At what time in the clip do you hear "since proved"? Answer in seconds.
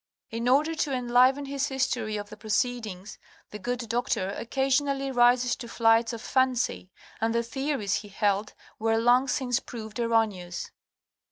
9.27-9.99